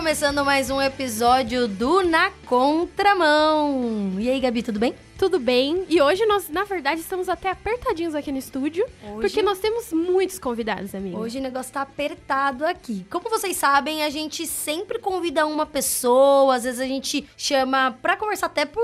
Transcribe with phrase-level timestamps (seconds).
[0.00, 4.14] começando mais um episódio do Na Contramão.
[4.18, 4.94] E aí, Gabi, tudo bem?
[5.20, 5.84] Tudo bem?
[5.90, 9.92] E hoje nós, na verdade, estamos até apertadinhos aqui no estúdio, Hoje- porque nós temos
[9.92, 11.18] muitos convidados, amiga.
[11.18, 13.04] Hoje o negócio tá apertado aqui.
[13.10, 18.16] Como vocês sabem, a gente sempre convida uma pessoa, às vezes a gente chama pra
[18.16, 18.82] conversar até por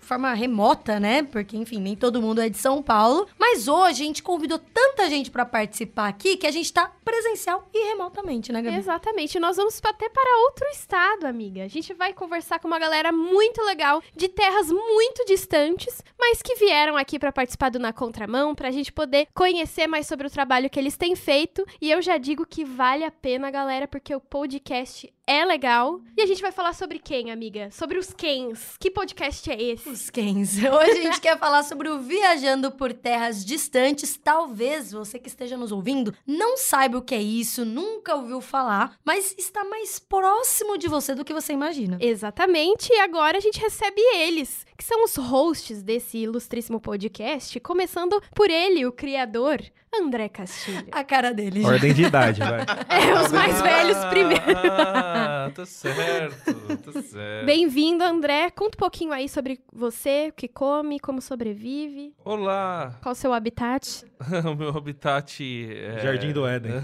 [0.00, 1.22] forma remota, né?
[1.22, 3.28] Porque, enfim, nem todo mundo é de São Paulo.
[3.38, 7.68] Mas hoje a gente convidou tanta gente pra participar aqui que a gente tá presencial
[7.72, 8.76] e remotamente, né, Gabi?
[8.76, 11.62] Exatamente, nós vamos até para outro estado, amiga.
[11.62, 15.75] A gente vai conversar com uma galera muito legal, de terras muito distantes,
[16.18, 20.26] mas que vieram aqui para participar do Na Contramão, pra gente poder conhecer mais sobre
[20.26, 21.64] o trabalho que eles têm feito.
[21.80, 26.00] E eu já digo que vale a pena, galera, porque o podcast é legal.
[26.16, 27.70] E a gente vai falar sobre quem, amiga?
[27.72, 28.76] Sobre os quens.
[28.78, 29.88] Que podcast é esse?
[29.88, 30.56] Os Kens.
[30.62, 34.16] Hoje a gente quer falar sobre o Viajando por Terras Distantes.
[34.16, 38.96] Talvez você que esteja nos ouvindo não saiba o que é isso, nunca ouviu falar,
[39.04, 41.98] mas está mais próximo de você do que você imagina.
[42.00, 48.20] Exatamente, e agora a gente recebe eles, que são os hosts desse ilustríssimo podcast, começando
[48.34, 49.60] por ele, o criador,
[50.00, 50.86] André Castilho.
[50.92, 51.62] A cara dele.
[51.62, 51.68] já.
[51.68, 52.66] Ordem de idade, vai.
[52.88, 54.42] É, os mais velhos primeiro.
[54.68, 57.46] Ah, tá certo, tá certo.
[57.46, 58.50] Bem-vindo, André.
[58.50, 63.32] Conta um pouquinho aí sobre você, o que come, como sobrevive, Olá, qual o seu
[63.32, 64.04] habitat.
[64.44, 66.00] o meu habitat é...
[66.02, 66.72] Jardim do Éden.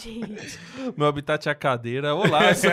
[0.00, 0.58] Gente,
[0.96, 2.14] Meu habitat é a cadeira.
[2.14, 2.70] Olá, eu sou,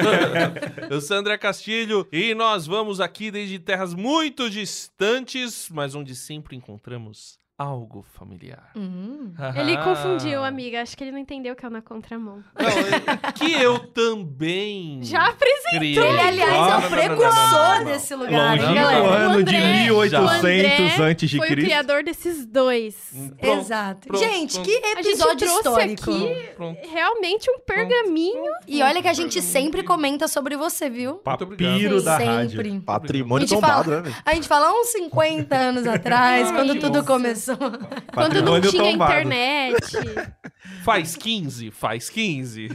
[0.89, 6.55] eu sou André Castilho e nós vamos aqui desde terras muito distantes, mas onde sempre
[6.55, 8.71] encontramos algo familiar.
[8.75, 9.33] Hum.
[9.55, 10.81] ele confundiu, amiga.
[10.81, 12.41] Acho que ele não entendeu que é o na contramão.
[12.57, 15.77] Não, que eu também Já apresentei.
[15.77, 15.97] criei.
[15.99, 19.03] Ele, aliás, é o precursor desse lugar, hein, Longínquo galera?
[19.03, 22.95] O ano de André- 1800 antes de Foi o criador desses dois.
[23.39, 24.07] Pronto, Exato.
[24.07, 24.65] pronto, gente, pronto.
[24.65, 26.11] que A gente episódio trouxe histórico.
[26.11, 26.79] aqui Pronto.
[26.89, 28.43] realmente um pergaminho.
[28.67, 31.15] E olha que a gente sempre comenta sobre você, viu?
[31.15, 32.69] Papiro da sempre.
[32.69, 32.81] rádio.
[32.83, 34.13] Patrimônio tombado, fala- né?
[34.25, 37.48] A gente fala uns 50 anos atrás, quando tudo começou.
[37.57, 39.11] Quando não Patrimônio tinha tombado.
[39.11, 39.97] internet.
[40.83, 42.69] Faz 15, faz 15.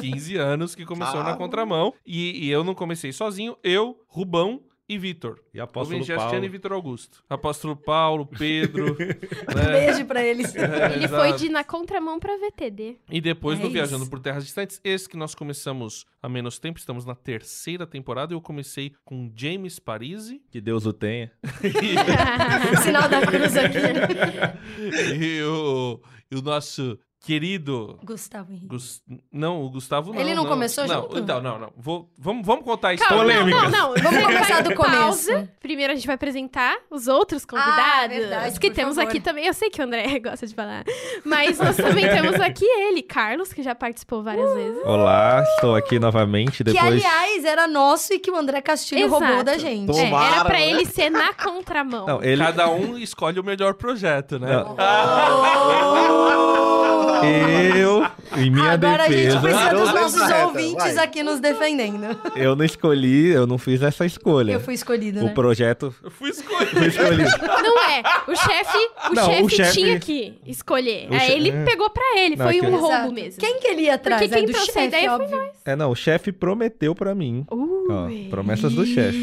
[0.00, 1.94] 15 anos que começou na contramão.
[2.06, 4.60] E, e eu não comecei sozinho, eu, Rubão
[4.90, 5.38] e Vitor.
[5.54, 6.48] E apóstolo e Paulo.
[6.50, 7.22] Vitor Augusto.
[7.30, 8.96] Apóstolo Paulo, Pedro.
[9.50, 9.86] Um né?
[9.86, 10.52] beijo pra eles.
[10.60, 11.22] É, Ele exato.
[11.22, 12.96] foi de na contramão pra VTD.
[13.08, 13.72] E depois É do isso.
[13.72, 18.34] Viajando por Terras Distantes, esse que nós começamos há menos tempo, estamos na terceira temporada.
[18.34, 21.30] Eu comecei com James Parisi Que Deus o tenha.
[22.82, 23.78] Sinal da cruz aqui.
[25.22, 28.66] e, o, e o nosso querido Gustavo Henrique.
[28.66, 30.20] Gus- Não, o Gustavo não.
[30.20, 31.18] Ele não começou não, junto?
[31.18, 31.72] Então, não, não.
[31.76, 33.44] Vou, vamos, vamos contar a Calma, história.
[33.44, 33.94] não, não, não.
[34.02, 34.96] Vamos começar do começo.
[35.30, 35.52] pausa.
[35.60, 38.16] Primeiro a gente vai apresentar os outros convidados.
[38.16, 39.08] verdade, que por temos favor.
[39.10, 39.46] aqui também.
[39.46, 40.84] Eu sei que o André gosta de falar.
[41.24, 44.80] Mas nós também temos aqui ele, Carlos, que já participou várias vezes.
[44.84, 46.84] Olá, estou aqui novamente Que, depois.
[46.84, 49.22] aliás, era nosso e que o André Castilho Exato.
[49.24, 49.90] roubou da gente.
[49.90, 50.70] É, Tomara, era pra né?
[50.70, 52.06] ele ser na contramão.
[52.06, 52.42] Não, ele.
[52.42, 54.48] Cada um escolhe o melhor projeto, né?
[54.52, 54.76] Não.
[57.24, 61.04] Eu, em minha Agora a gente defesa, precisa dos nossos ouvintes vai.
[61.04, 62.06] aqui nos defendendo.
[62.36, 64.52] eu não escolhi, eu não fiz essa escolha.
[64.52, 65.32] Eu fui escolhida, O né?
[65.34, 66.70] projeto Eu fui escolhido.
[66.78, 67.30] foi escolhido.
[67.62, 68.02] Não é.
[68.28, 68.78] O chefe,
[69.10, 71.08] o Não, chefe o chefe- tinha que escolher.
[71.10, 71.64] O Aí che- ele é.
[71.64, 72.36] pegou pra ele.
[72.36, 73.12] Não, Foi um roubo Exato.
[73.12, 73.40] mesmo.
[73.40, 74.20] Quem que ele ia atrás?
[74.22, 75.42] Porque quem é do trouxe a ideia foi óbvio.
[75.64, 77.44] É, não, o chefe prometeu pra mim.
[77.50, 79.16] Ó, promessas do chefe.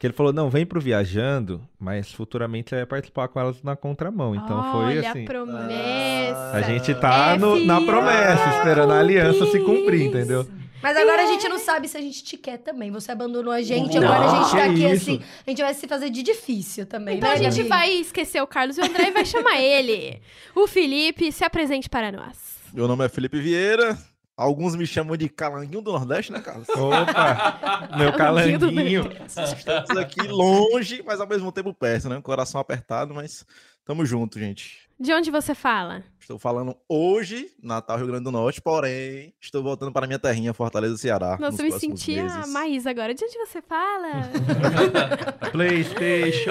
[0.00, 3.76] Que ele falou, não, vem pro Viajando, mas futuramente você vai participar com elas na
[3.76, 4.34] contramão.
[4.34, 5.22] Então foi Olha assim.
[5.24, 6.50] a promessa.
[6.54, 10.48] A gente tá É no- na promessa, esperando a aliança se cumprir, entendeu?
[10.82, 12.90] Mas agora a gente não sabe se a gente te quer também.
[12.90, 15.10] Você abandonou a gente, Não, agora a gente tá aqui isso.
[15.10, 15.22] assim.
[15.46, 18.46] A gente vai se fazer de difícil também, Então né, a gente vai esquecer o
[18.46, 20.18] Carlos e o André e vai chamar ele.
[20.54, 22.56] O Felipe, se apresente para nós.
[22.72, 23.98] Meu nome é Felipe Vieira.
[24.40, 26.66] Alguns me chamam de Calanguinho do Nordeste, né, Carlos?
[26.72, 29.12] Opa, meu Calanguinho.
[29.26, 32.18] Estamos aqui longe, mas ao mesmo tempo perto, né?
[32.22, 33.44] Coração apertado, mas
[33.84, 34.89] tamo junto, gente.
[35.00, 36.04] De onde você fala?
[36.20, 40.98] Estou falando hoje, Natal, Rio Grande do Norte, porém, estou voltando para minha terrinha, Fortaleza,
[40.98, 41.38] Ceará.
[41.40, 42.52] Nossa, nos eu me senti a meses.
[42.52, 43.14] Maísa agora.
[43.14, 44.28] De onde você fala?
[45.50, 46.50] Playstation.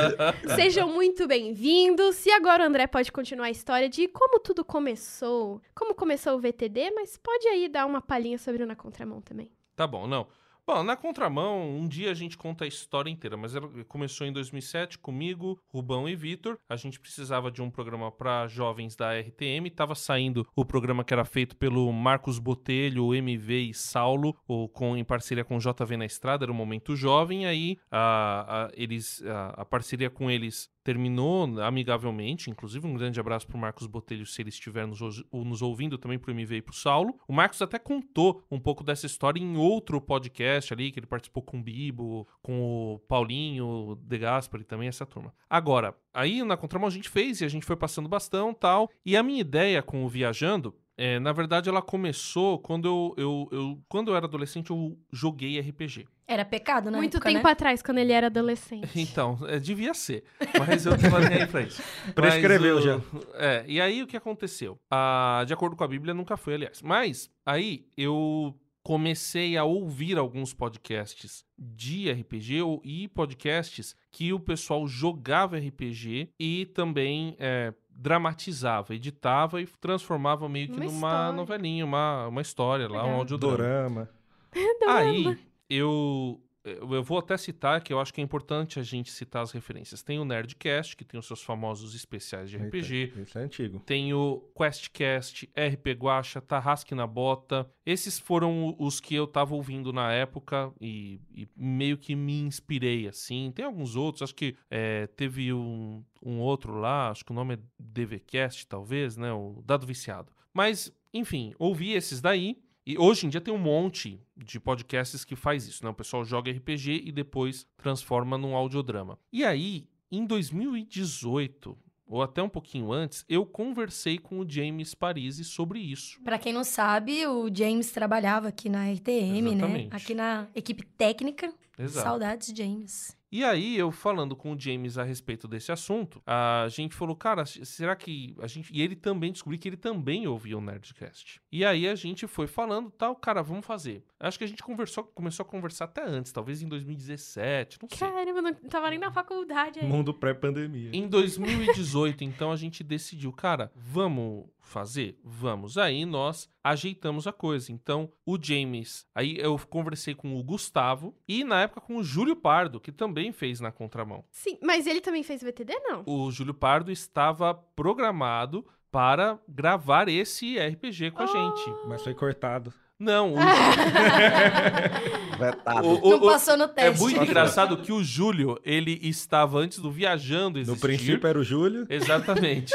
[0.56, 2.24] Sejam muito bem-vindos.
[2.24, 5.60] E agora o André pode continuar a história de como tudo começou.
[5.74, 9.52] Como começou o VTD, mas pode aí dar uma palhinha sobre o Na Contramão também.
[9.76, 10.26] Tá bom, não.
[10.72, 14.32] Bom, na contramão, um dia a gente conta a história inteira, mas ela começou em
[14.32, 16.56] 2007 comigo, Rubão e Vitor.
[16.68, 19.68] A gente precisava de um programa para jovens da RTM.
[19.74, 24.96] Tava saindo o programa que era feito pelo Marcos Botelho, MV e Saulo, ou com,
[24.96, 27.46] em parceria com JV na Estrada, era o Momento Jovem.
[27.46, 33.46] Aí a, a- eles, a, a parceria com eles terminou amigavelmente, inclusive um grande abraço
[33.46, 35.00] pro Marcos Botelho, se ele estiver nos,
[35.32, 37.18] nos ouvindo, também pro MV e pro Saulo.
[37.28, 41.42] O Marcos até contou um pouco dessa história em outro podcast ali, que ele participou
[41.42, 45.34] com o Bibo, com o Paulinho, o De Gaspari também, essa turma.
[45.48, 49.16] Agora, aí na Contramão a gente fez e a gente foi passando bastão tal, e
[49.16, 53.78] a minha ideia com o Viajando é, na verdade, ela começou quando eu, eu, eu-
[53.88, 56.06] quando eu era adolescente, eu joguei RPG.
[56.28, 56.98] Era pecado, né?
[56.98, 58.86] Muito tempo atrás, quando ele era adolescente.
[58.94, 60.22] Então, é, devia ser.
[60.58, 61.82] Mas eu tô nem aí pra isso.
[62.14, 63.00] Prescreveu Mas já.
[63.34, 64.78] É, e aí o que aconteceu?
[64.90, 66.82] Ah, de acordo com a Bíblia, nunca foi, aliás.
[66.82, 74.40] Mas aí eu comecei a ouvir alguns podcasts de RPG ou- e podcasts que o
[74.40, 81.32] pessoal jogava RPG e também é, dramatizava, editava e transformava meio que Uma numa história.
[81.32, 83.18] novelinha, uma, uma história lá, um Legal.
[83.20, 83.56] audiodrama.
[83.58, 84.10] Dorama.
[84.88, 85.38] Aí,
[85.68, 89.50] eu, eu vou até citar, que eu acho que é importante a gente citar as
[89.50, 90.02] referências.
[90.02, 92.94] Tem o Nerdcast, que tem os seus famosos especiais de RPG.
[92.94, 93.80] Eita, Isso é antigo.
[93.80, 97.70] Tem o QuestCast, RP Guacha, Tarrasque na Bota.
[97.84, 103.08] Esses foram os que eu tava ouvindo na época e, e meio que me inspirei,
[103.08, 103.50] assim.
[103.54, 107.54] Tem alguns outros, acho que é, teve um, um outro lá, acho que o nome
[107.54, 109.32] é DVCast, talvez, né?
[109.32, 110.30] O Dado Viciado.
[110.52, 112.58] Mas, enfim, ouvi esses daí.
[112.86, 115.90] E hoje em dia tem um monte de podcasts que faz isso, né?
[115.90, 119.18] O pessoal joga RPG e depois transforma num audiodrama.
[119.32, 121.76] E aí, em 2018,
[122.10, 126.20] ou até um pouquinho antes, eu conversei com o James Parisi sobre isso.
[126.24, 129.50] Pra quem não sabe, o James trabalhava aqui na RTM, né?
[129.52, 129.96] Exatamente.
[129.96, 131.54] Aqui na equipe técnica.
[131.80, 132.06] Exato.
[132.06, 133.18] Saudades, James.
[133.32, 137.46] E aí, eu falando com o James a respeito desse assunto, a gente falou, cara,
[137.46, 138.72] será que a gente.
[138.74, 141.40] E ele também descobriu que ele também ouvia o Nerdcast.
[141.52, 144.04] E aí a gente foi falando, tal, cara, vamos fazer.
[144.18, 147.98] Acho que a gente conversou, começou a conversar até antes, talvez em 2017, não sei.
[147.98, 149.86] Caramba, não tava nem na faculdade aí.
[149.86, 150.90] Mundo pré-pandemia.
[150.92, 155.18] Em 2018, então, a gente decidiu, cara, vamos fazer?
[155.22, 155.78] Vamos.
[155.78, 157.72] Aí nós ajeitamos a coisa.
[157.72, 162.34] Então, o James, aí eu conversei com o Gustavo e na época com o Júlio
[162.34, 164.24] Pardo, que também fez na contramão.
[164.30, 166.02] Sim, mas ele também fez VTD, não?
[166.06, 171.72] O Júlio Pardo estava programado para gravar esse RPG com a gente.
[171.86, 172.72] Mas foi cortado.
[172.98, 173.38] Não, o,
[175.38, 175.86] Vetado.
[175.88, 177.00] o- o- não passou no é teste.
[177.00, 180.80] muito engraçado que o Júlio, ele estava antes do Viajando No existir.
[180.80, 181.86] princípio era o Júlio.
[181.88, 182.74] Exatamente.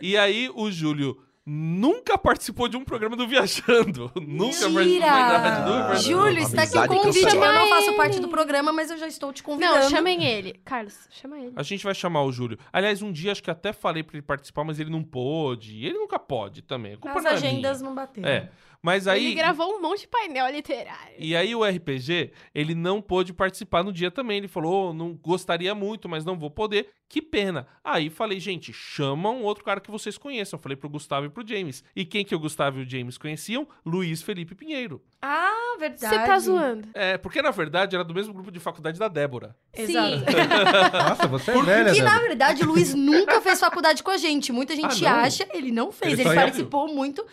[0.00, 4.10] e aí o Júlio nunca participou de um programa do Viajando.
[4.20, 5.96] nunca participou.
[5.96, 7.34] Júlio, está aqui o convite.
[7.34, 9.78] Eu não faço parte do programa, mas eu já estou te convidando.
[9.78, 10.60] Não, chamem ele.
[10.64, 11.52] Carlos, chama ele.
[11.54, 12.58] A gente vai chamar o Júlio.
[12.72, 15.86] Aliás, um dia acho que até falei pra ele participar, mas ele não pôde.
[15.86, 16.98] Ele nunca pode também.
[17.00, 17.88] A As é agendas minha.
[17.88, 18.28] não bateram.
[18.28, 18.50] É.
[18.86, 19.26] Mas aí.
[19.26, 21.16] Ele gravou um monte de painel literário.
[21.18, 24.36] E aí o RPG, ele não pôde participar no dia também.
[24.38, 26.90] Ele falou, "Oh, não gostaria muito, mas não vou poder.
[27.08, 27.66] Que pena.
[27.82, 30.56] Aí falei, gente, chama um outro cara que vocês conheçam.
[30.56, 31.82] Falei pro Gustavo e pro James.
[31.96, 33.66] E quem que o Gustavo e o James conheciam?
[33.84, 35.02] Luiz Felipe Pinheiro.
[35.20, 36.14] Ah, verdade.
[36.14, 36.88] Você tá zoando.
[36.94, 39.56] É, porque na verdade era do mesmo grupo de faculdade da Débora.
[39.74, 40.16] Exato.
[41.08, 44.10] Nossa, você é Por que velha, Que, na verdade, o Luiz nunca fez faculdade com
[44.10, 44.52] a gente.
[44.52, 46.12] Muita gente Ah, acha, ele não fez.
[46.12, 47.24] Ele Ele, participou muito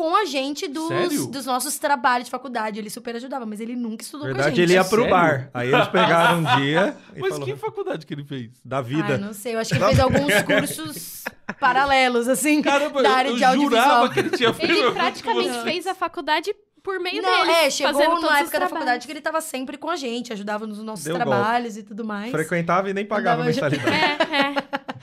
[0.00, 2.78] com a gente dos, dos nossos trabalhos de faculdade.
[2.78, 4.70] Ele super ajudava, mas ele nunca estudou Na com a verdade, gente.
[4.70, 5.10] ele ia pro Sério?
[5.14, 5.50] bar.
[5.52, 8.50] Aí eles pegaram um dia e Mas falou, que faculdade que ele fez?
[8.64, 9.18] da Ah, vida.
[9.18, 9.56] não sei.
[9.56, 11.24] Eu acho que ele fez alguns cursos
[11.60, 13.84] paralelos, assim, Caramba, da eu, área eu de audiovisual.
[13.84, 17.50] jurava que ele tinha feito Ele praticamente fez a faculdade por meio Não, dele.
[17.50, 20.66] é, chegou fazendo na época da faculdade que ele tava sempre com a gente, ajudava
[20.66, 22.30] nos nossos Deu trabalhos e tudo mais.
[22.30, 23.94] Frequentava e nem pagava Andava- mensalidade.
[23.94, 24.54] É, é.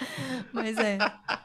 [0.51, 0.97] Mas é.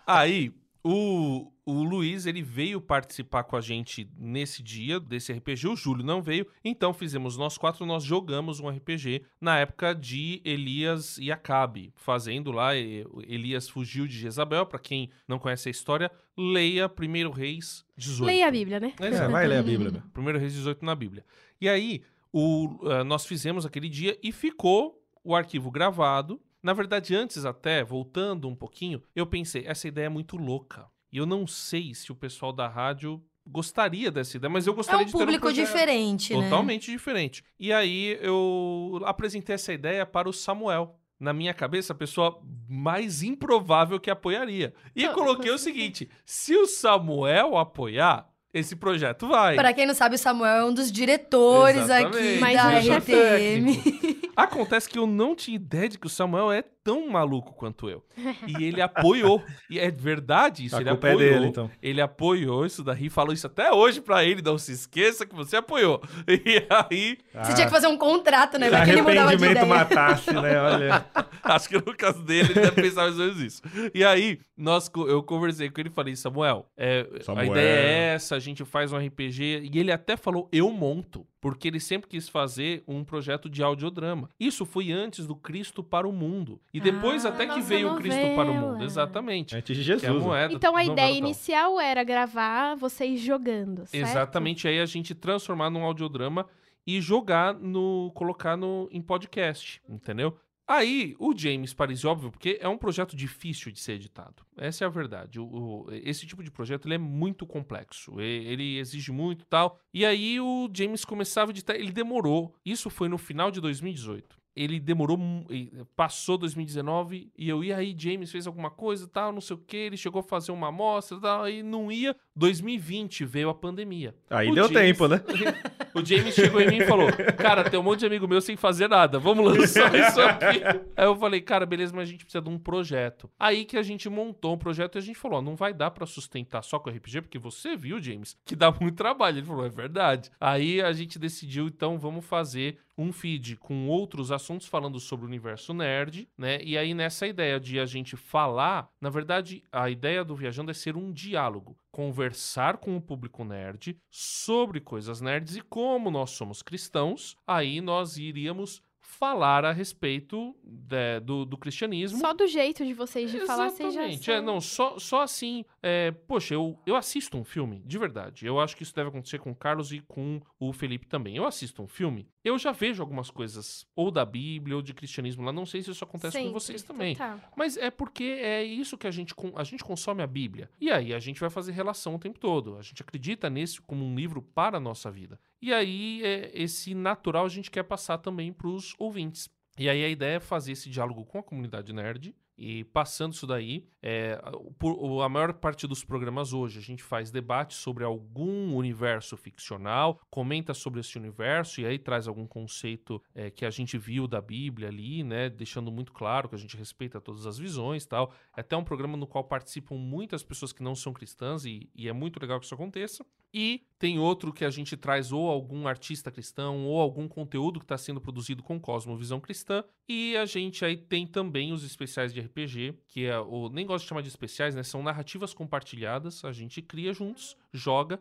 [0.06, 5.68] Aí, o, o Luiz, ele veio participar com a gente nesse dia desse RPG.
[5.68, 6.46] O Júlio não veio.
[6.64, 11.92] Então, fizemos nós quatro, nós jogamos um RPG na época de Elias e Acabe.
[11.94, 14.66] Fazendo lá, Elias fugiu de Jezabel.
[14.66, 18.26] Pra quem não conhece a história, leia 1 Reis 18.
[18.26, 18.92] Leia a Bíblia, né?
[18.98, 19.90] É, vai ler a Bíblia.
[19.90, 20.34] meu.
[20.34, 21.24] 1 Reis 18 na Bíblia.
[21.60, 22.02] E aí,
[22.32, 26.40] o, ah, nós fizemos aquele dia e ficou o arquivo gravado.
[26.60, 30.90] Na verdade, antes até, voltando um pouquinho, eu pensei, essa ideia é muito louca.
[31.12, 34.76] E eu não sei se o pessoal da rádio gostaria dessa ideia, mas eu É
[34.76, 36.42] gostaria um de ter um público diferente, né?
[36.44, 37.44] Totalmente diferente.
[37.58, 40.96] E aí eu apresentei essa ideia para o Samuel.
[41.20, 44.74] Na minha cabeça, a pessoa mais improvável que apoiaria.
[44.94, 49.54] E Não, coloquei o seguinte: se o Samuel apoiar, esse projeto vai.
[49.54, 52.42] Pra quem não sabe, o Samuel é um dos diretores Exatamente.
[52.42, 54.11] aqui da RTM.
[54.36, 58.02] Acontece que eu não tinha ideia de que o Samuel é tão maluco quanto eu.
[58.46, 59.40] E ele apoiou.
[59.70, 61.32] E é verdade isso, A ele culpa é apoiou.
[61.32, 61.70] dele, então.
[61.80, 65.56] Ele apoiou isso daí, falou isso até hoje pra ele, não se esqueça que você
[65.56, 66.02] apoiou.
[66.28, 68.66] E aí, Você tinha que fazer um contrato, né?
[68.66, 69.66] Se Vai que ele mudava de arrependimento ideia.
[69.66, 70.60] matasse, né?
[70.60, 71.06] Olha.
[71.44, 73.62] acho que no caso dele, ele deve pensar mais ou menos isso.
[73.94, 77.46] E aí, nós, eu conversei com ele e falei, Samuel, é, a Samuel.
[77.46, 79.70] ideia é essa, a gente faz um RPG.
[79.72, 81.26] E ele até falou, eu monto.
[81.42, 84.30] Porque ele sempre quis fazer um projeto de audiodrama.
[84.38, 86.60] Isso foi antes do Cristo para o Mundo.
[86.72, 88.72] E depois Ah, até que veio o Cristo para o novela.
[88.74, 88.84] Mundo.
[88.84, 89.56] Exatamente.
[89.56, 90.22] Antes de Que é a Jesus.
[90.24, 91.18] moeda, Então a novela ideia tal.
[91.28, 94.08] inicial era gravar vocês jogando, certo?
[94.08, 96.46] Exatamente, aí a gente transformar num audiodrama
[96.86, 98.12] e jogar no.
[98.14, 100.36] colocar no, em podcast, entendeu?
[100.74, 104.42] Aí, o James Paris, óbvio, porque é um projeto difícil de ser editado.
[104.56, 105.38] Essa é a verdade.
[105.38, 108.18] O, o- esse tipo de projeto ele é muito complexo.
[108.20, 109.78] Ele exige muito tal.
[109.92, 111.74] E aí o James começava a editar.
[111.74, 112.54] Ele demorou.
[112.64, 114.40] Isso foi no final de 2018.
[114.54, 115.18] Ele demorou.
[115.50, 119.56] e Passou 2019 e eu ia aí, James fez alguma coisa e tal, não sei
[119.56, 119.76] o que.
[119.76, 122.14] Ele chegou a fazer uma amostra e tal, aí não ia.
[122.36, 124.14] 2020 veio a pandemia.
[124.30, 125.20] Aí O deu James- tempo, né?
[125.94, 127.06] O James chegou em mim e falou:
[127.36, 129.18] Cara, tem um monte de amigo meu sem fazer nada.
[129.18, 130.62] Vamos lançar isso aqui.
[130.96, 133.28] Aí eu falei: Cara, beleza, mas a gente precisa de um projeto.
[133.38, 136.06] Aí que a gente montou um projeto e a gente falou: Não vai dar pra
[136.06, 139.36] sustentar só com RPG, porque você viu, James, que dá muito trabalho.
[139.36, 140.30] Ele falou: É verdade.
[140.40, 145.28] Aí a gente decidiu, então, vamos fazer um feed com outros assuntos falando sobre o
[145.28, 146.62] universo nerd, né?
[146.62, 150.74] E aí nessa ideia de a gente falar, na verdade, a ideia do Viajando é
[150.74, 156.62] ser um diálogo, conversar com o público nerd sobre coisas nerds e como nós somos
[156.62, 162.18] cristãos, aí nós iríamos falar a respeito de- do, do cristianismo.
[162.18, 164.24] Só do jeito de vocês de falar, vocês já Exatamente.
[164.24, 164.34] são...
[164.34, 165.64] É, não, só, só assim.
[165.82, 168.46] é, poxa, eu, eu assisto um filme, de verdade.
[168.46, 171.36] Eu acho que isso deve acontecer com o Carlos e com o Felipe também.
[171.36, 175.44] Eu assisto um filme, eu já vejo algumas coisas, ou da Bíblia, ou de cristianismo
[175.44, 175.52] lá.
[175.52, 177.14] Não sei se isso acontece com Sempre, vocês também.
[177.14, 177.38] total.
[177.56, 180.70] Mas é porque é isso que a gente, a gente consome a Bíblia.
[180.80, 182.76] E aí a gente vai fazer relação o tempo todo.
[182.78, 185.38] A gente acredita nesse como um livro para a nossa vida.
[185.62, 189.48] E aí é, esse natural a gente quer passar também para os ouvintes.
[189.78, 192.34] E aí a ideia é fazer esse diálogo com a comunidade nerd.
[192.58, 194.38] E passando isso daí, é,
[194.78, 200.20] por- a maior parte dos programas hoje a gente faz debate sobre algum universo ficcional,
[200.30, 204.40] comenta sobre esse universo e aí traz algum conceito é, que a gente viu da
[204.40, 205.48] Bíblia ali, né?
[205.48, 208.32] Deixando muito claro que a gente respeita todas as visões tal.
[208.54, 212.06] É até um programa no qual participam muitas pessoas que não são cristãs e, e
[212.06, 213.24] é muito legal que isso aconteça.
[213.54, 217.84] E tem outro que a gente traz ou algum artista cristão ou algum conteúdo que
[217.84, 219.84] está sendo produzido com cosmovisão cristã.
[220.08, 224.04] E a gente aí tem também os especiais de RPG, que é o nem gosto
[224.04, 224.82] de chamar de especiais, né?
[224.82, 226.44] São narrativas compartilhadas.
[226.44, 228.18] A gente cria juntos, joga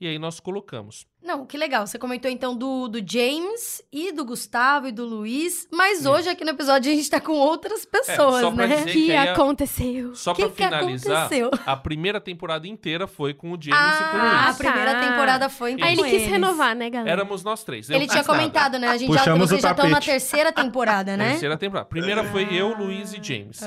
[0.00, 1.06] e aí nós colocamos.
[1.20, 1.84] Não, que legal.
[1.86, 6.44] Você comentou então do, do James e do Gustavo e do Luiz, mas hoje aqui
[6.44, 8.76] no episódio a gente tá com outras pessoas, só pra né?
[8.76, 10.14] dizer- que que aí a- aconteceu?
[10.14, 11.50] Só O que pra que finalizar, aconteceu?
[11.66, 14.56] a primeira temporada inteira foi com o James e com o Ah, a Luiz.
[14.58, 15.00] primeira Tá.
[15.08, 17.10] temporada foi então Aí ele com quis renovar, né, galera?
[17.10, 17.90] Éramos nós três.
[17.90, 18.28] Eu Ele tinha nada.
[18.28, 18.88] comentado, né?
[18.88, 21.30] A gente já, Puxamos vocês o já estão na terceira temporada, né?
[21.30, 21.82] Terceira temporada.
[21.86, 23.60] A primeira foi eu, Luiz e James.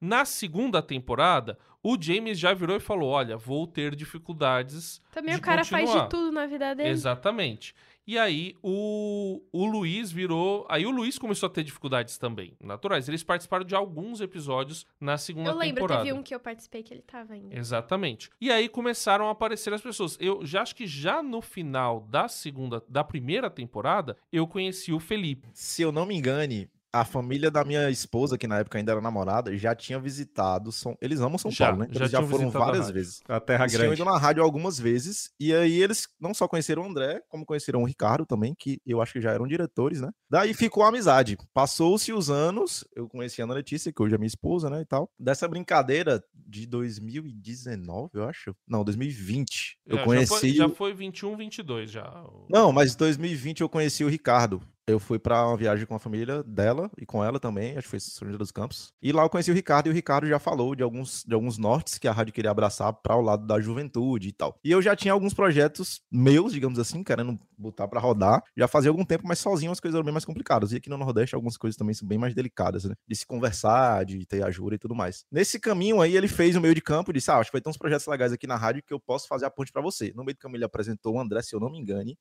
[0.00, 1.56] Na segunda temporada,
[1.92, 5.00] o James já virou e falou: Olha, vou ter dificuldades.
[5.12, 6.04] Também de o cara faz continuar.
[6.04, 6.88] de tudo na vida dele.
[6.90, 7.74] Exatamente.
[8.06, 10.64] E aí o, o Luiz virou.
[10.68, 13.08] Aí o Luiz começou a ter dificuldades também, naturais.
[13.08, 16.04] Eles participaram de alguns episódios na segunda Eu lembro, temporada.
[16.04, 17.56] teve um que eu participei que ele tava ainda.
[17.56, 18.30] Exatamente.
[18.40, 20.16] E aí começaram a aparecer as pessoas.
[20.20, 25.00] Eu já acho que já no final da segunda, da primeira temporada, eu conheci o
[25.00, 25.48] Felipe.
[25.52, 29.00] Se eu não me engane, a família da minha esposa, que na época ainda era
[29.00, 30.96] namorada, já tinha visitado São...
[31.00, 31.88] Eles amam São Já, Paulo, né?
[31.90, 32.94] já Eles já tinham foram a várias rádio.
[32.94, 33.22] vezes.
[33.28, 34.02] A Terra Eles tinham Grande.
[34.02, 37.82] ido na rádio algumas vezes, e aí eles não só conheceram o André, como conheceram
[37.82, 40.10] o Ricardo também, que eu acho que já eram diretores, né?
[40.30, 41.36] Daí ficou a amizade.
[41.54, 44.84] Passou-se os anos, eu conheci a Ana Letícia, que hoje é minha esposa, né, e
[44.86, 45.10] tal.
[45.18, 48.54] Dessa brincadeira de 2019, eu acho.
[48.66, 49.78] Não, 2020.
[49.86, 50.30] Eu É, conheci...
[50.32, 52.24] Já foi, já foi 21, 22 já.
[52.48, 54.60] Não, mas em 2020 eu conheci o Ricardo.
[54.88, 57.98] Eu fui pra uma viagem com a família dela e com ela também, acho que
[57.98, 58.92] foi José dos Campos.
[59.02, 61.58] E lá eu conheci o Ricardo e o Ricardo já falou de alguns, de alguns
[61.58, 64.56] nortes que a rádio queria abraçar para o lado da juventude e tal.
[64.62, 68.44] E eu já tinha alguns projetos meus, digamos assim, querendo botar pra rodar.
[68.56, 70.70] Já fazia algum tempo, mas sozinho as coisas eram bem mais complicadas.
[70.70, 72.94] E aqui no Nordeste algumas coisas também são bem mais delicadas, né?
[73.08, 75.24] De se conversar, de ter ajuda e tudo mais.
[75.32, 77.60] Nesse caminho aí ele fez o meio de campo e disse: "Ah, acho que vai
[77.60, 80.12] ter uns projetos legais aqui na rádio que eu posso fazer a ponte para você".
[80.14, 82.16] No meio do caminho ele apresentou o André, se eu não me engane.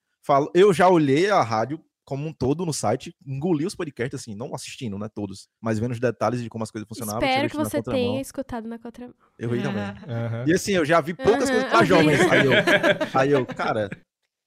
[0.55, 4.53] Eu já olhei a rádio como um todo no site, engoli os podcasts, assim, não
[4.53, 7.27] assistindo, né, todos, mas vendo os detalhes de como as coisas funcionavam.
[7.27, 9.15] Espero que você tenha escutado na contramão.
[9.37, 9.83] Eu vi também.
[10.07, 10.45] Aham.
[10.47, 11.87] E assim, eu já vi poucas Aham, coisas pra ouvi.
[11.87, 12.31] jovens.
[12.31, 12.53] Aí eu,
[13.19, 13.89] aí eu, cara,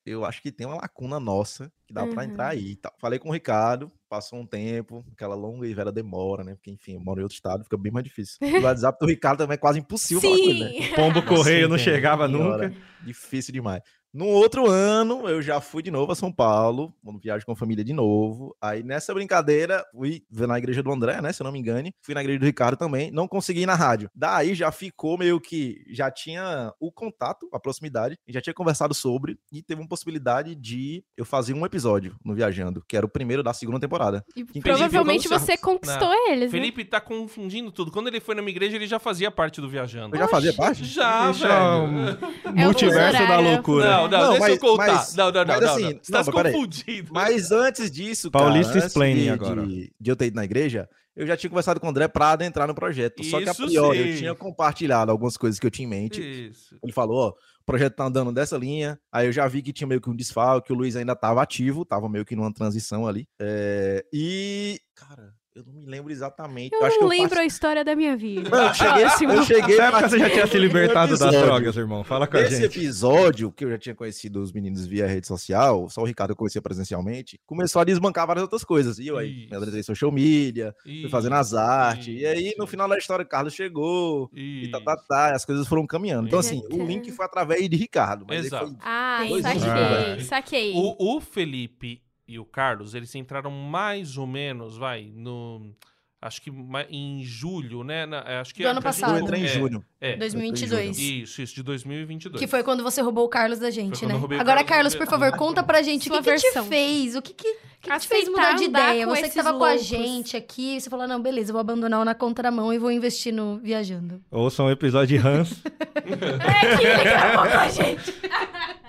[0.07, 2.79] eu acho que tem uma lacuna nossa que dá pra entrar aí.
[2.99, 6.55] Falei com o Ricardo, passou um tempo, aquela longa e velha demora, né?
[6.55, 8.37] Porque, enfim, eu moro em outro estado, fica bem mais difícil.
[8.41, 10.71] O WhatsApp do Ricardo também é quase impossível falar com ele, né?
[10.71, 10.95] Sim.
[10.97, 12.73] Pombo correio não chegava nunca.
[13.01, 13.83] Difícil demais.
[14.13, 17.85] No outro ano, eu já fui de novo a São Paulo, viagem com a família
[17.85, 18.57] de novo.
[18.61, 21.33] Aí nessa brincadeira, fui ver na igreja do André, né?
[21.33, 21.93] Se eu não me engane.
[22.01, 23.11] Fui na igreja do Ricardo também.
[23.11, 24.11] Não consegui ir na rádio.
[24.15, 25.85] Daí já ficou meio que.
[25.91, 28.19] Já tinha o contato, a proximidade.
[28.27, 29.39] e Já tinha conversado sobre.
[29.53, 33.43] E teve uma possibilidade de eu fazer um episódio no Viajando, que era o primeiro
[33.43, 34.25] da segunda temporada.
[34.35, 36.59] E provavelmente você conquistou eles, né?
[36.59, 37.91] Felipe tá confundindo tudo.
[37.91, 40.17] Quando ele foi na minha igreja, ele já fazia parte do Viajando.
[40.17, 40.85] Eu já fazia parte?
[40.85, 42.19] Já, Isso é velho.
[42.45, 43.91] É multiverso da loucura.
[43.91, 44.87] Não, não, Não, deixa eu mas- contar.
[44.95, 45.91] mas- não, não, não, mas não, assim, não.
[46.03, 46.53] Você tá não, se mas peraí.
[46.53, 47.09] confundindo.
[47.13, 49.67] Mas antes disso, Paulista cara, antes explaining de, agora.
[49.67, 52.31] De, de eu ter ido na igreja, eu já tinha conversado com o André pra
[52.33, 53.25] adentrar no projeto.
[53.25, 54.09] Só que a Isso priori sim.
[54.11, 56.21] eu tinha compartilhado algumas coisas que eu tinha em mente.
[56.51, 56.77] Isso.
[56.81, 58.99] Ele falou, ó, o projeto tá andando dessa linha.
[59.11, 61.85] Aí eu já vi que tinha meio que um desfalque, o Luiz ainda tava ativo,
[61.85, 63.27] tava meio que numa transição ali.
[63.41, 66.73] É, E, cara, eu não me lembro exatamente.
[66.75, 68.49] Eu acho que não eu lembro passe- a história da minha vida.
[68.49, 69.33] Não, eu cheguei, Próximo.
[69.33, 72.05] eu cheguei Nessa época você já tinha se libertado das drogas, irmão.
[72.05, 72.79] Fala com a Esse gente.
[72.79, 76.37] episódio, que eu já tinha conhecido os meninos via rede social, só o Ricardo eu
[76.37, 78.99] conhecia presencialmente, começou a desbancar várias outras coisas.
[78.99, 79.51] E eu aí, Isso.
[79.51, 82.09] me adressei social media, fui fazendo as artes.
[82.21, 82.67] E aí, no Isso.
[82.69, 84.31] final da história, o Carlos chegou.
[84.35, 85.05] E tá, tá, Isso.
[85.09, 86.29] tá, as coisas foram caminhando.
[86.29, 86.81] Então, assim, Isso.
[86.81, 88.25] o link foi através de Ricardo.
[88.29, 88.67] Mas Exato.
[88.67, 90.25] foi- Ah, saquei, Ah.
[90.25, 90.73] saquei.
[90.75, 95.75] O, o Felipe e o Carlos, eles entraram mais ou menos, vai, no.
[96.21, 96.51] Acho que
[96.91, 98.05] em julho, né?
[98.05, 99.17] Na- é, acho que Do ano passado.
[99.17, 99.85] Eu entrei em é, junho.
[100.01, 100.99] É, 2022.
[100.99, 102.41] Isso, isso, de 2022.
[102.41, 104.15] Que foi quando você roubou o Carlos da gente, né?
[104.15, 106.51] eu roubei o Agora, Carlos Carlos, por favor, conta pra gente Sua o que, que
[106.51, 109.07] te fez, o que, que, que, que te fez mudar de ideia?
[109.07, 109.87] Você que tava com a loucos.
[109.87, 113.33] gente aqui, você falou, não, beleza, eu vou abandonar o na contramão e vou investir
[113.33, 114.21] no Viajando.
[114.29, 115.63] Ouçam o episódio de Hans,
[115.95, 118.15] É que ele gravou com a gente.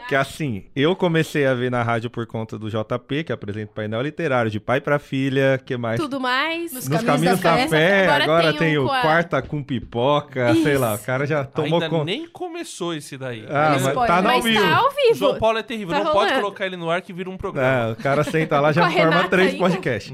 [0.09, 4.01] Que assim, eu comecei a ver na rádio por conta do JP, que apresenta painel
[4.01, 5.99] literário de pai pra filha, que mais?
[5.99, 6.73] Tudo mais.
[6.73, 7.67] Nos Nos Caminhos caminhos da da, Fé.
[7.69, 11.43] fé, Agora agora, tem tem, um o quarta com pipoca, sei lá, o cara já
[11.45, 12.05] tomou Ainda conta.
[12.05, 13.45] nem começou esse daí.
[13.49, 14.61] Ah, mas tá na Mas Will.
[14.61, 15.15] tá ao vivo.
[15.15, 16.41] João Paulo é terrível, Tá não pode rolando.
[16.41, 17.89] colocar ele no ar que vira um programa.
[17.89, 20.13] É, o cara senta lá já forma três podcasts.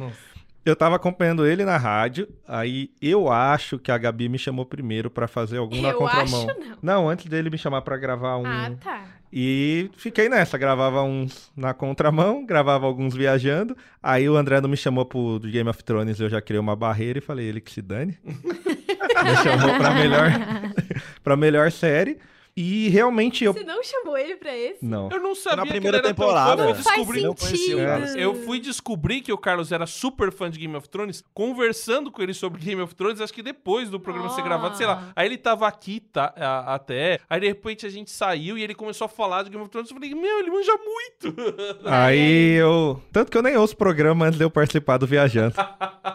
[0.65, 5.11] Eu tava acompanhando ele na rádio, aí eu acho que a Gabi me chamou primeiro
[5.11, 6.47] pra fazer algum na Eu contramão.
[6.49, 6.77] acho não.
[6.81, 8.45] Não, antes dele me chamar pra gravar um.
[8.47, 9.03] Ah, tá.
[9.37, 13.75] E fiquei nessa, gravava uns na contramão, gravava alguns viajando.
[14.01, 17.19] Aí o André não me chamou pro Game of Thrones, eu já criei uma barreira
[17.19, 18.17] e falei, ele que se dane.
[18.23, 20.31] me chamou pra melhor,
[21.21, 22.17] pra melhor série.
[22.57, 23.51] E realmente eu.
[23.51, 24.83] Você não chamou ele pra esse?
[24.85, 25.09] Não.
[25.11, 26.55] Eu não sabia Na que primeira ele era tão temporada.
[26.55, 27.77] fã, eu Não faz descobri- não sentido.
[27.79, 28.15] Carlos.
[28.15, 32.21] Eu fui descobrir que o Carlos era super fã de Game of Thrones, conversando com
[32.21, 35.11] ele sobre Game of Thrones, acho que depois do programa ser gravado, sei lá.
[35.15, 38.73] Aí ele tava aqui tá, a- até, aí de repente a gente saiu e ele
[38.73, 39.89] começou a falar de Game of Thrones.
[39.89, 41.35] Eu falei, meu, ele manja muito.
[41.85, 43.01] Aí eu.
[43.11, 45.55] Tanto que eu nem ouço programa antes de eu participar do Viajando.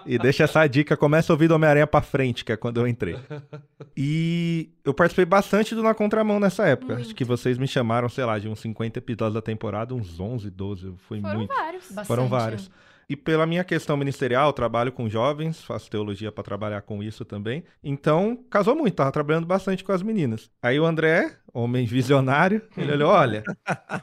[0.07, 2.87] e deixa essa dica, começa a ouvir do Homem-Aranha pra frente, que é quando eu
[2.89, 3.17] entrei.
[3.97, 6.97] E eu participei bastante do Na Contramão nessa época.
[6.97, 10.51] Acho que vocês me chamaram, sei lá, de uns 50 episódios da temporada, uns 11,
[10.51, 10.95] 12.
[10.99, 11.55] Foi Foram muito.
[11.55, 11.85] vários.
[11.87, 12.29] Bastante, Foram é.
[12.29, 12.71] vários.
[13.11, 17.65] E pela minha questão ministerial, trabalho com jovens, faço teologia pra trabalhar com isso também.
[17.83, 20.49] Então, casou muito, tava trabalhando bastante com as meninas.
[20.63, 23.43] Aí o André, homem visionário, ele olhou: olha,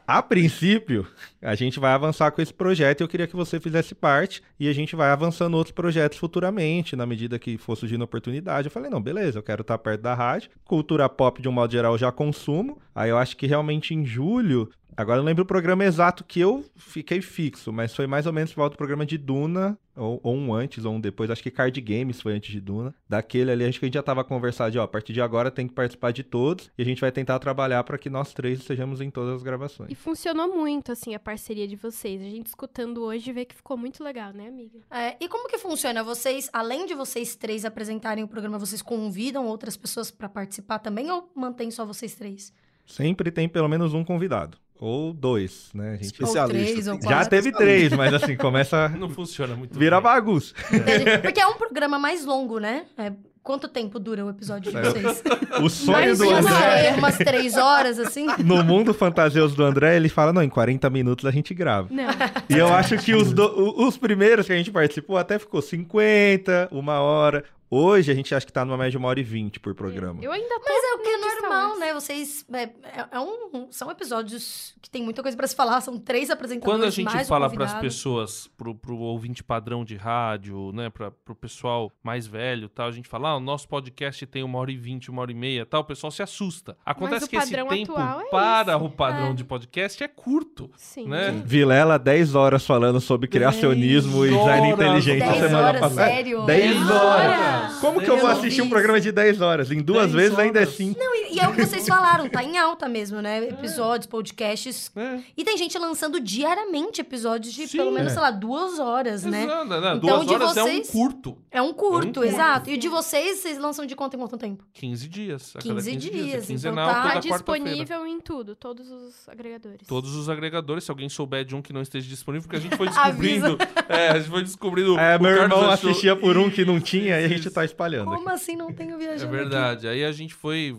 [0.05, 1.07] a princípio,
[1.41, 4.67] a gente vai avançar com esse projeto e eu queria que você fizesse parte e
[4.67, 8.67] a gente vai avançando outros projetos futuramente, na medida que for surgindo oportunidade.
[8.67, 10.51] Eu falei: não, beleza, eu quero estar perto da rádio.
[10.65, 12.77] Cultura pop, de um modo geral, eu já consumo.
[12.93, 16.39] Aí eu acho que realmente em julho Agora eu não lembro o programa exato que
[16.39, 20.19] eu fiquei fixo, mas foi mais ou menos por volta do programa de Duna, ou,
[20.23, 21.29] ou um antes, ou um depois.
[21.29, 22.95] Acho que Card Games foi antes de Duna.
[23.07, 25.51] Daquele ali, acho que a gente já tava conversando de, ó, a partir de agora
[25.51, 28.57] tem que participar de todos, e a gente vai tentar trabalhar para que nós três
[28.57, 29.91] estejamos em todas as gravações.
[29.91, 32.19] E funcionou muito, assim, a parceria de vocês.
[32.19, 34.79] A gente escutando hoje vê que ficou muito legal, né, amiga?
[34.89, 36.03] É, e como que funciona?
[36.03, 41.11] Vocês, além de vocês três apresentarem o programa, vocês convidam outras pessoas pra participar também
[41.11, 42.51] ou mantém só vocês três?
[42.87, 44.57] Sempre tem pelo menos um convidado.
[44.79, 45.89] Ou dois, né?
[45.89, 46.05] A gente...
[46.05, 46.41] Especialista.
[46.41, 48.89] Ou três, ou Já teve três, mas assim, começa.
[48.97, 50.03] Não funciona muito Vira bem.
[50.03, 50.53] bagunça.
[51.21, 52.85] Porque é um programa mais longo, né?
[52.97, 53.11] É,
[53.41, 54.81] quanto tempo dura o episódio de É.
[54.81, 55.23] vocês?
[55.63, 56.87] O sonho Mais do Umas, André.
[56.89, 56.97] hora.
[56.97, 58.27] umas três horas, assim?
[58.43, 61.87] No mundo fantasioso do André, ele fala: não, em 40 minutos a gente grava.
[61.89, 62.05] Não.
[62.49, 66.67] E eu acho que os, do- os primeiros que a gente participou até ficou 50,
[66.71, 67.43] uma hora.
[67.69, 70.19] Hoje a gente acha que tá numa média de uma hora e vinte por programa.
[70.23, 71.93] Eu ainda tô Mas é o que é normal, né?
[71.93, 72.45] Vocês.
[72.53, 72.71] É, é-
[73.11, 75.81] é um, são episódios que tem muita coisa pra se falar.
[75.81, 76.73] São três apresentadores.
[76.79, 77.81] Quando a gente mais fala pras convidado.
[77.81, 82.91] pessoas, pro, pro ouvinte padrão de rádio, né, pra, pro pessoal mais velho tal, a
[82.91, 85.65] gente fala, ah, o nosso podcast tem uma hora e vinte, uma hora e meia
[85.65, 86.77] tal, o pessoal se assusta.
[86.85, 88.85] Acontece o que esse tempo atual é para isso.
[88.85, 89.33] o padrão É.
[89.33, 90.71] de podcast é curto.
[90.77, 91.07] Sim.
[91.09, 91.31] né?
[91.45, 94.79] Vilela, 10 horas falando sobre criacionismo e design horas.
[94.79, 96.07] inteligente 10 semana horas, passada.
[96.11, 96.45] sério?
[96.45, 97.56] 10 horas!
[97.81, 99.71] Como que eu vou assistir um programa de 10 horas?
[99.71, 100.75] Em duas 10 vezes ainda é horas.
[100.75, 100.99] 5.
[100.99, 103.47] Não, e, é o que vocês falaram, tá em alta mesmo, né?
[103.49, 104.91] Episódios, podcasts.
[104.95, 105.19] É.
[105.35, 108.15] E tem gente lançando diariamente episódios de Sim, pelo menos, é.
[108.15, 109.43] sei lá, duas horas, né?
[109.43, 109.77] Exato, né?
[109.77, 111.37] Então, Duas de horas é um vocês- curto.
[111.51, 112.23] É um curto, É um curto.
[112.23, 112.69] exato.
[112.69, 114.63] E o de vocês, vocês lançam de quanto em quanto tempo?
[114.73, 115.53] 15 dias.
[115.55, 116.13] A 15 cada 15 dias,
[116.47, 116.49] dias.
[116.49, 119.87] É então tá Tá disponível em tudo, todos os agregadores.
[119.87, 122.75] Todos os agregadores, se alguém souber de um que não esteja disponível, porque a gente
[122.75, 123.57] foi descobrindo.
[123.89, 124.97] é, a gente foi descobrindo.
[124.99, 127.41] É, o meu Carlos irmão achou- assistia por um que não tinha e a gente
[127.41, 127.51] Isso.
[127.51, 128.09] tá espalhando.
[128.11, 128.17] aqui.
[128.17, 129.87] Como assim não tenho É viajando verdade.
[129.87, 130.75] Aí a gente foi,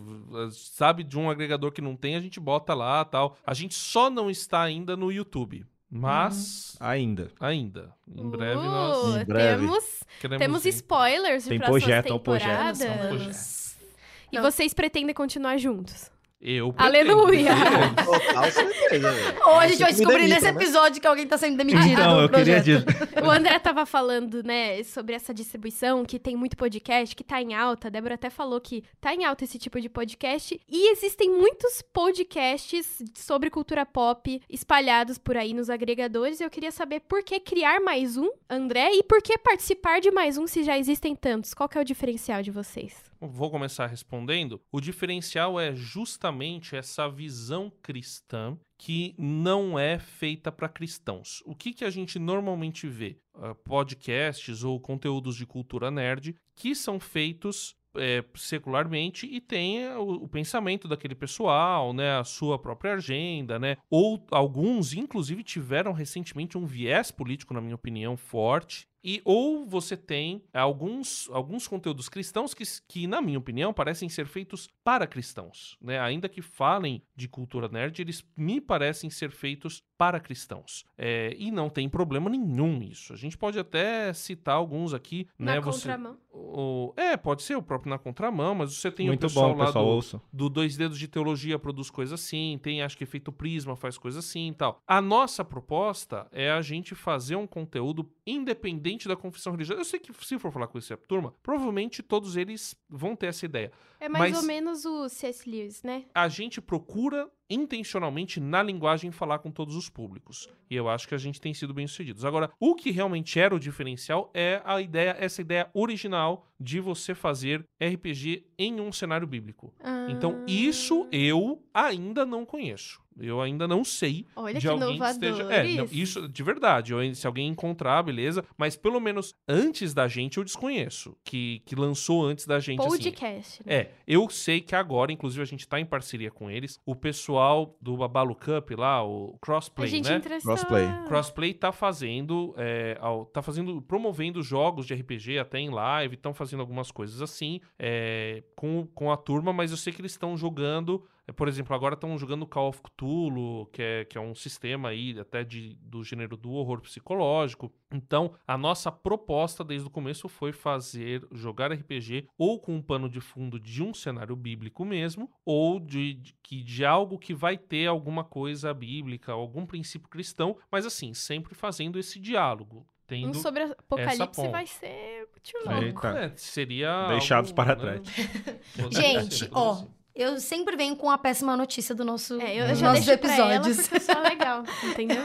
[0.51, 3.37] sabe de um agregador que não tem, a gente bota lá tal.
[3.45, 5.65] A gente só não está ainda no YouTube.
[5.91, 7.31] Mas Ainda.
[7.39, 7.91] ainda.
[8.07, 9.61] Em breve Uh, nós Em breve.
[9.65, 10.39] Temos, queremos.
[10.45, 12.77] temos spoilers de Tem projeto, é um projeto.
[12.77, 13.77] temporadas.
[13.77, 13.85] aqui?
[14.31, 14.43] E Não.
[14.43, 16.11] vocês pretendem continuar juntos?
[16.41, 17.51] Eu Aleluia!
[17.53, 17.95] pretendo.
[18.05, 19.37] Total certeza, velho.
[19.45, 20.61] Ou a gente vai descobrir demita, nesse né?
[20.61, 22.85] episódio que alguém tá sendo demitido Então, do eu queria projeto.
[22.85, 23.09] dizer.
[23.25, 27.53] O André tava falando, né, sobre essa distribuição, que tem muito podcast, que tá em
[27.53, 27.87] alta.
[27.87, 30.57] A Débora até falou que tá em alta esse tipo de podcast.
[30.69, 36.39] E existem muitos podcasts sobre cultura pop espalhados por aí nos agregadores.
[36.39, 40.09] E eu queria saber por que criar mais um, André, e por que participar de
[40.09, 41.53] mais um se já existem tantos.
[41.53, 43.08] Qual que é o diferencial de vocês?
[43.21, 44.61] Vou começar respondendo.
[44.71, 51.43] O diferencial é justamente essa visão cristã que não é feita para cristãos.
[51.45, 53.17] O que, que a gente normalmente vê?
[53.35, 59.97] Ah, podcasts ou conteúdos de cultura nerd que são feitos é, secularmente e tem é,
[59.97, 63.77] o, o pensamento daquele pessoal, né, a sua própria agenda, né?
[63.89, 68.87] Ou alguns, inclusive, tiveram recentemente um viés político, na minha opinião, forte.
[69.03, 74.25] E ou você tem alguns, alguns conteúdos cristãos que, que, na minha opinião, parecem ser
[74.25, 75.77] feitos para cristãos.
[75.81, 75.99] Né?
[75.99, 80.85] Ainda que falem de cultura nerd, eles me parecem ser feitos para cristãos.
[80.97, 83.13] É, e não tem problema nenhum isso.
[83.13, 85.27] A gente pode até citar alguns aqui.
[85.37, 85.61] Na né?
[85.61, 86.17] Você, contramão.
[86.39, 89.57] O, é, pode ser o próprio Na Contramão, mas você tem o Muito pessoal bom,
[89.57, 93.31] lá pessoal, do, do Dois Dedos de Teologia produz coisa assim, tem acho que Efeito
[93.31, 94.81] Prisma faz coisa assim e tal.
[94.87, 99.81] A nossa proposta é a gente fazer um conteúdo independente da confissão religiosa.
[99.81, 103.45] Eu sei que se for falar com essa turma, provavelmente todos eles vão ter essa
[103.45, 103.71] ideia.
[103.99, 105.49] É mais Mas- ou menos o C.S.
[105.49, 106.05] Lewis, né?
[106.15, 110.47] A gente procura intencionalmente na linguagem falar com todos os públicos.
[110.69, 112.23] E eu acho que a gente tem sido bem sucedidos.
[112.23, 117.15] Agora, o que realmente era o diferencial é a ideia, essa ideia original de você
[117.15, 119.73] fazer RPG em um cenário bíblico.
[120.09, 123.01] Então, isso eu ainda não conheço.
[123.21, 125.39] Eu ainda não sei Olha de que alguém que inovadores.
[125.39, 125.53] esteja.
[125.53, 126.93] É, não, isso de verdade.
[126.93, 128.43] Eu, se alguém encontrar, beleza.
[128.57, 131.15] Mas pelo menos antes da gente eu desconheço.
[131.23, 132.79] Que, que lançou antes da gente.
[132.79, 132.89] assim.
[132.89, 133.63] Podcast.
[133.65, 133.73] né?
[133.75, 136.79] É, eu sei que agora, inclusive, a gente tá em parceria com eles.
[136.85, 140.17] O pessoal do Babalu Cup lá, o A Crossplay, gente né?
[140.17, 140.53] entrevistou...
[140.55, 140.87] Crossplay.
[141.07, 146.33] Crossplay tá fazendo, é, ao- tá fazendo, promovendo jogos de RPG até em live, estão
[146.33, 150.35] fazendo algumas coisas assim é, com, com a turma, mas eu sei que eles estão
[150.37, 154.89] jogando, por exemplo, agora estão jogando Call of Cthulhu, que é, que é um sistema
[154.89, 157.71] aí até de, do gênero do horror psicológico.
[157.91, 163.09] Então, a nossa proposta desde o começo foi fazer, jogar RPG ou com um pano
[163.09, 167.57] de fundo de um cenário bíblico mesmo, ou de, de, que, de algo que vai
[167.57, 172.85] ter alguma coisa bíblica, algum princípio cristão, mas assim, sempre fazendo esse diálogo.
[173.11, 176.07] Um sobre Apocalipse vai ser muito louco.
[176.07, 177.07] é, seria.
[177.07, 178.01] Deixados algo, para né?
[178.03, 178.93] trás.
[178.93, 179.83] Gente, ó.
[180.15, 183.21] Eu sempre venho com a péssima notícia do nosso, É, eu dos já nossos deixo
[183.21, 183.87] pra ela episódios.
[183.87, 185.23] porque eu sou legal, entendeu?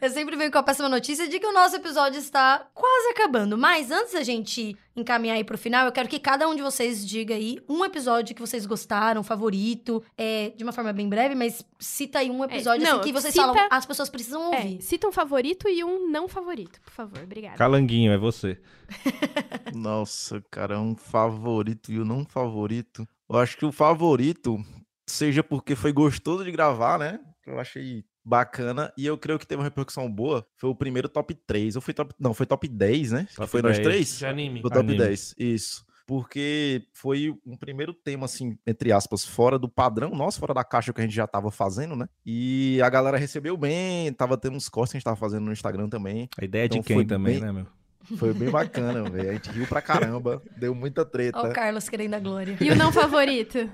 [0.00, 3.58] Eu sempre venho com a péssima notícia de que o nosso episódio está quase acabando.
[3.58, 7.04] Mas antes da gente encaminhar aí pro final, eu quero que cada um de vocês
[7.06, 11.64] diga aí um episódio que vocês gostaram, favorito, é, de uma forma bem breve, mas
[11.80, 14.80] cita aí um episódio não, assim, que vocês cita- falam, as pessoas precisam É, ouvir.
[14.82, 17.18] cita um favorito e um não favorito, por favor.
[17.22, 17.56] Obrigada.
[17.56, 18.58] Calanguinho, é você.
[19.74, 23.06] Nossa, cara, um favorito e um não favorito.
[23.28, 24.56] Eu acho que o favorito,
[25.06, 27.18] seja porque foi gostoso de gravar, né?
[27.46, 30.46] Eu achei bacana e eu creio que teve uma repercussão boa.
[30.56, 31.76] Foi o primeiro top 3.
[31.76, 32.12] Ou foi top.
[32.18, 33.26] Não, foi top 10, né?
[33.36, 33.86] Top foi nós 10.
[33.86, 34.18] três?
[34.18, 34.60] De anime.
[34.62, 34.98] Do top Anime.
[34.98, 35.84] 10, isso.
[36.08, 40.92] Porque foi um primeiro tema, assim, entre aspas, fora do padrão nosso, fora da caixa
[40.92, 42.08] que a gente já tava fazendo, né?
[42.24, 45.52] E a galera recebeu bem, tava tendo uns cortes que a gente tava fazendo no
[45.52, 46.28] Instagram também.
[46.40, 47.66] A ideia é de Então quem foi também, bem- né, meu?
[48.16, 49.30] Foi bem bacana, velho.
[49.30, 50.42] A gente riu pra caramba.
[50.56, 51.50] Deu muita Ó o treta.
[51.50, 52.56] Carlos querendo a glória.
[52.60, 53.70] E o não favorito?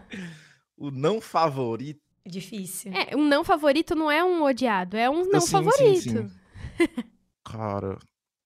[0.77, 2.01] O não favorito.
[2.27, 2.93] Difícil.
[2.93, 6.01] É, um não favorito não é um odiado, é um não sim, sim, favorito.
[6.01, 6.31] sim.
[7.45, 7.99] Cara,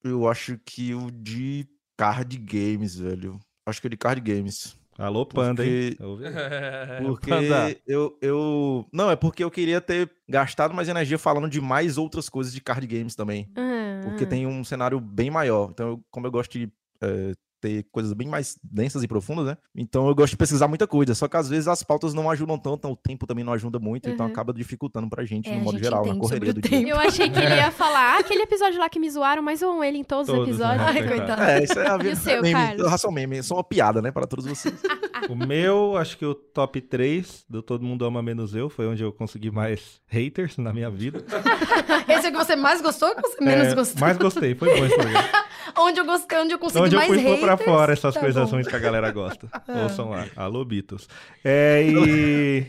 [0.03, 3.38] eu acho que o de card games, velho.
[3.66, 4.76] Acho que o de card games.
[4.99, 5.95] Alô, Panda, hein?
[5.97, 6.25] Porque- Ouve?
[7.07, 7.77] Porque Panda.
[7.87, 8.87] eu, eu.
[8.93, 12.61] Não, é porque eu queria ter gastado mais energia falando de mais outras coisas de
[12.61, 13.49] card games também.
[13.57, 14.01] Ah.
[14.05, 15.69] Porque tem um cenário bem maior.
[15.71, 17.35] Então, eu- como eu gosto de eh,
[17.67, 19.57] ter coisas bem mais densas e profundas, né?
[19.75, 21.15] Então eu gosto de pesquisar muita coisa.
[21.15, 24.09] Só que às vezes as pautas não ajudam tanto, o tempo também não ajuda muito,
[24.09, 24.33] então Uhum.
[24.33, 26.71] acaba dificultando pra gente, É, no a modo gente geral, na correria do o dia.
[26.71, 26.89] tempo.
[26.91, 29.71] Eu achei que ele ia falar, ah, aquele episódio lá que me zoaram, mas eu
[29.71, 30.83] amo ele em todos, os Todos, episódios.
[30.83, 30.93] né?
[31.01, 31.43] Ai, Coitado.
[31.43, 32.17] É, isso é a E o vida.
[32.17, 32.91] seu, meme, Carlos?
[32.91, 34.75] ração meme, só uma piada, né, para todos vocês.
[35.29, 39.03] O meu, acho que o top 3 do Todo Mundo Ama Menos Eu foi onde
[39.03, 41.25] eu consegui mais haters na minha vida.
[42.09, 44.01] Esse é que você mais gostou ou que você menos É, gostou?
[44.01, 45.29] Mais gostei, foi bom esse programa.
[45.79, 48.15] Onde eu gostei, onde eu consegui Onde eu mais fui pôr pra haters, fora essas
[48.15, 48.51] tá coisas bom.
[48.53, 49.49] ruins que a galera gosta.
[49.83, 50.27] Ouçam lá.
[50.35, 51.07] Alô, Beatles.
[51.45, 52.67] É, e...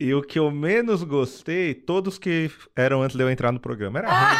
[0.00, 4.00] e o que eu menos gostei, todos que eram antes de eu entrar no programa.
[4.00, 4.38] Era ruim.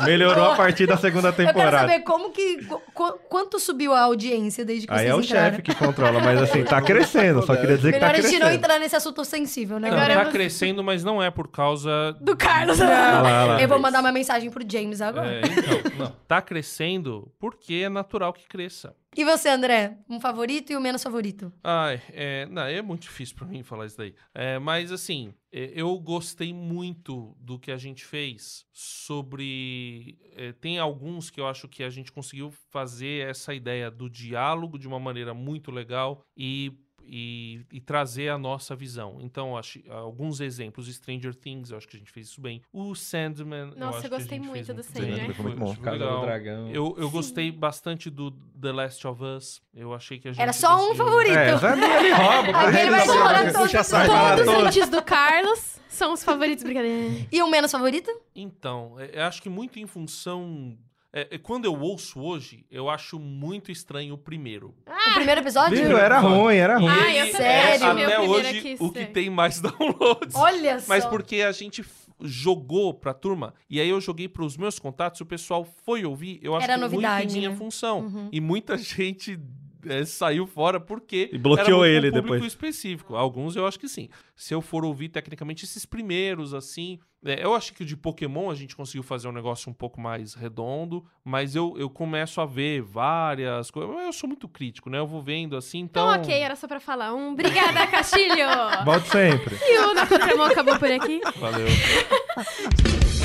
[0.00, 1.78] Melhorou a partir da segunda Eu quero temporada.
[1.88, 2.64] saber como que.
[2.64, 6.20] qu- qu- quanto subiu a audiência desde que Aí vocês é o chefe que controla,
[6.20, 7.42] mas assim, tá crescendo.
[7.44, 8.54] Só queria dizer que Melhor tá a gente não crescendo.
[8.56, 9.90] entrar nesse assunto sensível, né?
[9.90, 12.80] Não, Agora tá crescendo, mas não é por causa Do Carlos.
[12.80, 13.62] Olha lá, lá.
[13.62, 15.30] Eu vou mandar uma mensagem pro James agora.
[15.34, 16.12] É, então, não.
[16.26, 18.94] Tá crescendo porque é natural que cresça.
[19.16, 19.98] E você, André?
[20.08, 21.52] Um favorito e o menos favorito?
[21.62, 24.14] Ai, é, não, é muito difícil pra mim falar isso daí.
[24.34, 30.18] É, mas assim, é, eu gostei muito do que a gente fez sobre.
[30.32, 34.78] é, tem alguns que eu acho que a gente conseguiu fazer essa ideia do diálogo
[34.78, 36.72] de uma maneira muito legal e.
[37.06, 39.18] E, e trazer a nossa visão.
[39.20, 40.86] Então, eu acho, alguns exemplos.
[40.94, 42.62] Stranger Things, eu acho que a gente fez isso bem.
[42.72, 43.72] O Sandman.
[43.72, 44.82] eu Nossa, acho eu que a gostei gente muito fez do.
[44.82, 45.32] Sandman.
[45.34, 45.76] Foi muito bom.
[45.76, 46.20] Casa do.
[46.22, 46.70] Dragão.
[46.70, 49.62] Eu, eu gostei bastante do The Last of Us.
[49.74, 50.40] Eu achei que a gente.
[50.42, 51.36] Era só um conseguiu- favorito.
[51.36, 52.52] É, Zé ele rouba.
[52.52, 52.72] vai.
[52.72, 54.66] Vai Todos todos.
[54.66, 57.26] antes do Carlos são os favoritos, brincadeira.
[57.30, 58.10] E o menos favorito?
[58.34, 60.76] Então, é- eu acho que muito em função.
[61.16, 64.74] É, é, quando eu ouço hoje, eu acho muito estranho o primeiro.
[64.84, 65.76] O primeiro episódio?
[65.76, 65.96] Viu?
[65.96, 66.88] Era ruim, era ruim.
[66.88, 70.34] Ah, E eu também é, até primeiro hoje aqui, o que tem mais downloads.
[70.34, 70.86] Olha só.
[70.88, 71.84] Mas porque a gente
[72.20, 76.56] jogou pra turma, e aí eu joguei pros meus contatos, o pessoal foi ouvir, eu
[76.56, 77.56] acho Era que novidade, muito em minha né?
[77.56, 78.00] função.
[78.00, 78.28] Uhum.
[78.32, 79.38] E muita gente
[79.88, 82.52] é, saiu fora porque E bloqueou ele um público depois.
[82.52, 83.14] específico.
[83.16, 84.08] Alguns eu acho que sim.
[84.36, 88.50] Se eu for ouvir tecnicamente esses primeiros, assim, é, eu acho que o de Pokémon
[88.50, 92.46] a gente conseguiu fazer um negócio um pouco mais redondo, mas eu, eu começo a
[92.46, 93.94] ver várias coisas.
[94.04, 94.98] Eu sou muito crítico, né?
[94.98, 96.10] Eu vou vendo assim, então.
[96.10, 97.14] Então, ok, era só pra falar.
[97.14, 98.46] Um obrigada, Castilho!
[98.84, 99.56] Volte sempre.
[99.62, 101.20] e o Na Contramão acabou por aqui.
[101.38, 101.66] Valeu.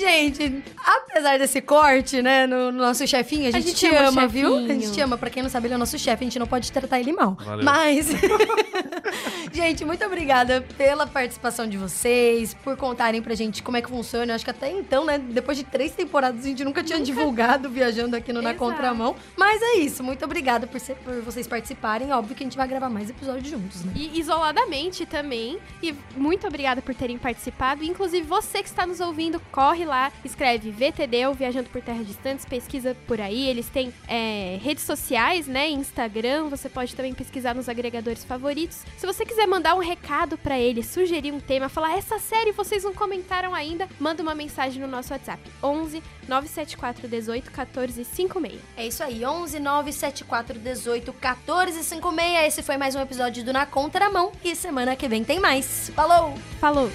[0.00, 4.26] Gente, apesar desse corte, né, no, no nosso chefinho, a gente, gente te ama ama,
[4.26, 4.56] viu?
[4.56, 5.18] A gente te ama.
[5.18, 7.12] Pra quem não sabe, ele é o nosso chefe, a gente não pode tratar ele
[7.12, 7.36] mal.
[7.38, 7.64] Valeu.
[7.64, 8.08] Mas,
[9.52, 14.32] gente, muito obrigada pela participação de vocês, por contarem pra gente como é que funciona.
[14.32, 17.68] Eu acho que até então, né, depois de três temporadas, a gente nunca tinha divulgado
[17.68, 18.64] viajando aqui no Na Exato.
[18.64, 19.16] Contramão.
[19.36, 22.12] Mas é isso, muito obrigada por, ser- por vocês participarem.
[22.12, 23.92] Óbvio que a gente vai gravar mais episódios juntos, né?
[23.94, 25.58] E isoladamente também.
[25.82, 27.84] E muito obrigada por terem participado.
[27.84, 29.89] Inclusive, você que está nos ouvindo, corre lá,
[30.24, 33.48] escreve VTD ou Viajando por Terras Distantes, pesquisa por aí.
[33.48, 35.68] Eles têm é, redes sociais, né?
[35.68, 36.48] Instagram.
[36.48, 38.84] Você pode também pesquisar nos agregadores favoritos.
[38.96, 42.84] Se você quiser mandar um recado pra eles, sugerir um tema, falar essa série vocês
[42.84, 48.60] não comentaram ainda, manda uma mensagem no nosso WhatsApp: 11 974 18 14 56.
[48.76, 52.46] É isso aí, 11 974 18 14 56.
[52.46, 55.90] Esse foi mais um episódio do Na Contramão e semana que vem tem mais.
[55.94, 56.34] Falou!
[56.60, 56.90] Falou!